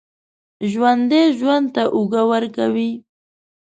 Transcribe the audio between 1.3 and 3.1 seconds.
ژوند ته اوږه ورکوي